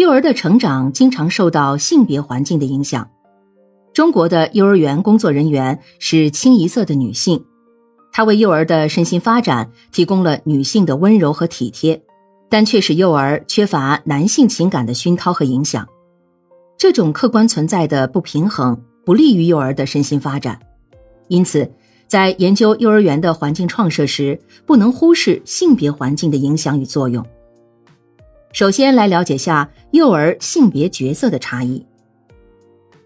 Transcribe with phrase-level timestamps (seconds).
[0.00, 3.06] 幼儿的成长经常受到性别环境的影响。
[3.92, 7.44] 中国的幼儿园工作人员是清一色的女性，
[8.10, 12.02] 她为幼儿的身心发展提供了女性的温柔和体贴，
[12.48, 15.86] 但却使幼儿缺乏男性情感的熏陶和影响。
[16.78, 20.58] 这种客观存在的不平衡不利于幼儿的身心发展，
[21.28, 21.70] 因此，
[22.06, 27.22] 在研究幼儿园的环境创设时，不能忽视性别环境的影响与作用。
[28.52, 31.86] 首先来了解下幼儿性别角色的差异。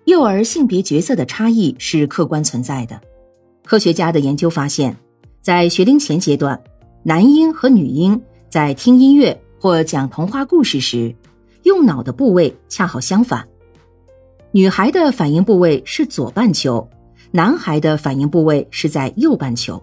[0.06, 3.00] 幼儿性别角色的差异是客观存在的。
[3.64, 4.96] 科学家的研究发现，
[5.40, 6.62] 在学龄前阶段，
[7.02, 11.14] 男婴和女婴在听音乐或讲童话故事时，
[11.62, 13.46] 用脑的部位恰好相反。
[14.50, 16.88] 女孩的反应部位是左半球，
[17.30, 19.82] 男孩的反应部位是在右半球。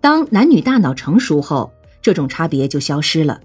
[0.00, 1.70] 当男女大脑成熟后，
[2.02, 3.40] 这种差别就消失了。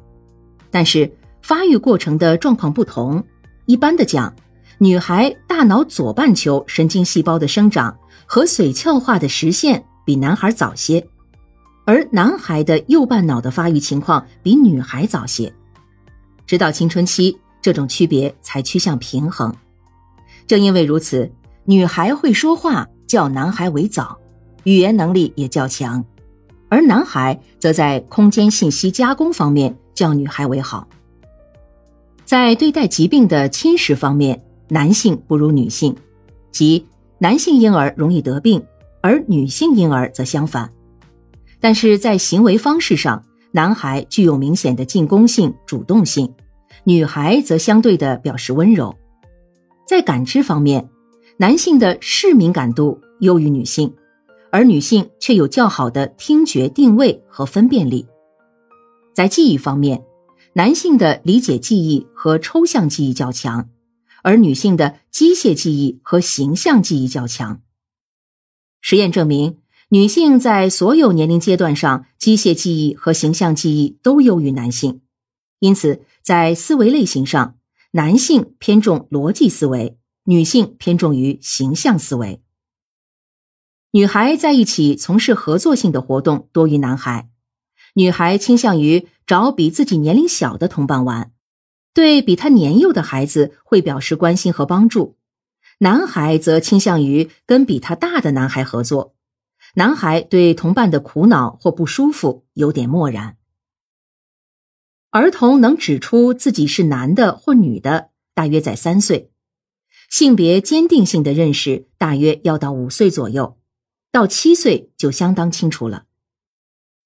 [0.71, 1.11] 但是
[1.41, 3.23] 发育过程的状况不同，
[3.65, 4.33] 一般的讲，
[4.77, 11.05] 女孩大脑左半球神经细胞的生长和髓鞘化的实现比男孩早些，
[11.85, 15.53] 而男孩的右半脑的发育情况比女孩早些。
[16.47, 19.53] 直到青春期，这种区别才趋向平衡。
[20.47, 21.31] 正因为如此，
[21.65, 24.17] 女孩会说话较男孩为早，
[24.63, 26.03] 语言能力也较强，
[26.69, 29.77] 而男孩则在空间信息加工方面。
[30.01, 30.87] 叫女孩为好。
[32.25, 35.95] 在对待疾病的侵蚀方面，男性不如女性，
[36.51, 36.87] 即
[37.19, 38.63] 男性婴儿容易得病，
[38.99, 40.73] 而女性婴儿则相反。
[41.59, 46.33] 但是在行为方式上，男孩具有明显的进攻性、主动性，
[46.83, 48.95] 女孩则相对的表示温柔。
[49.87, 50.89] 在感知方面，
[51.37, 53.93] 男性的视敏感度优于女性，
[54.51, 58.03] 而女性却有较好的听觉定位和分辨力。
[59.13, 60.03] 在记忆方面，
[60.53, 63.69] 男性的理解记忆和抽象记忆较强，
[64.23, 67.61] 而女性的机械记忆和形象记忆较强。
[68.79, 69.57] 实验证明，
[69.89, 75.01] 女性在所有年龄阶段上，机械记忆和形象记忆都优于男性。
[75.59, 77.57] 因此，在思维类型上，
[77.91, 82.41] 男性偏重逻辑思维，女性偏重于形象思维。
[83.91, 87.29] 女孩在一起从事合作性的活动多于男孩。
[87.93, 91.31] 女孩倾向于找比自己年龄小的同伴玩，
[91.93, 95.17] 对比她年幼的孩子会表示关心和帮助；
[95.79, 99.15] 男孩则倾向于跟比他大的男孩合作。
[99.75, 103.37] 男孩对同伴的苦恼或不舒服有点漠然。
[105.09, 109.29] 儿童能指出自己是男的或女的，大约在三岁；
[110.09, 113.57] 性别坚定性的认识大约要到五岁左右，
[114.11, 116.05] 到七岁就相当清楚了。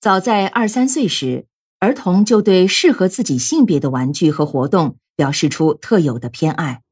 [0.06, 1.48] 早在二三岁时，
[1.80, 6.84] 儿童就对适合自己性别的玩具和活动表示出特有的偏爱，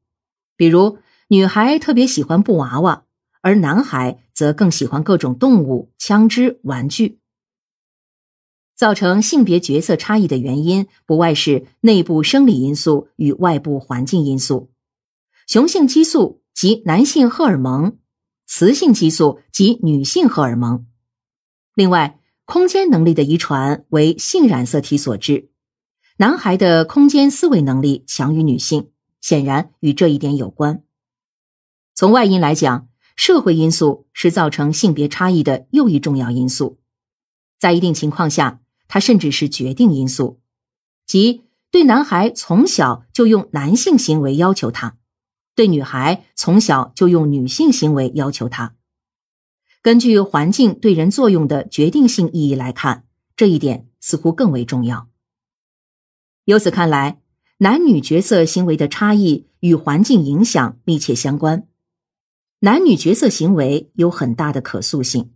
[0.56, 0.98] 比如
[1.28, 3.04] 女孩特别喜欢布娃娃，
[3.40, 7.20] 而男孩则更喜欢各种动物、枪支、玩具。
[8.74, 14.72] 造成性别角色差异的原因，不外是内部生理因素与外部环境因素。
[15.46, 17.96] 雄性激素及男性荷尔蒙，
[18.48, 20.84] 雌性激素及女性荷尔蒙。
[21.76, 22.18] 另外。
[22.44, 25.48] 空间能力的遗传为性染色体所致，
[26.18, 28.90] 男孩的空间思维能力强于女性，
[29.20, 30.82] 显然与这一点有关。
[31.94, 36.78] 从外因来讲，社会因素是造成性别差异的又一重要因素，
[37.58, 40.40] 在一定情况下，它甚至是决定因素，
[41.06, 44.98] 即对男孩从小就用男性行为要求他，
[45.54, 48.74] 对女孩从小就用女性行为要求他。
[49.84, 53.04] 根据环境对人作用的决定性意义来看，
[53.36, 55.10] 这一点似乎更为重要。
[56.46, 57.20] 由此看来，
[57.58, 61.68] 男女角色行为的差异与环境影响密切相关，
[62.60, 65.33] 男女角色行为有很大的可塑性。